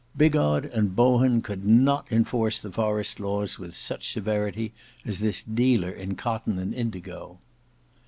[0.17, 4.73] Bigod and Bohun could not enforce the forest laws with such severity
[5.05, 7.37] as this dealer in cotton and indigo."